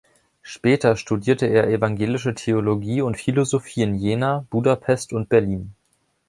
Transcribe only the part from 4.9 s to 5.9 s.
und Berlin.